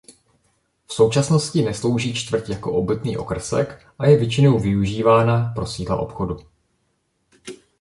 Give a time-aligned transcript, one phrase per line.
[0.87, 6.37] V současnosti neslouží čtvrť jako obytný okrsek a je většinou využívána pro sídla obchodu.